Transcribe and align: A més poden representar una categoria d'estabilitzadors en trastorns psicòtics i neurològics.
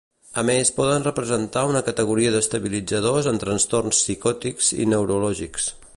A 0.41 0.43
més 0.49 0.69
poden 0.77 1.03
representar 1.07 1.65
una 1.73 1.83
categoria 1.89 2.31
d'estabilitzadors 2.37 3.29
en 3.33 3.37
trastorns 3.45 4.01
psicòtics 4.03 4.73
i 4.85 4.93
neurològics. 4.95 5.75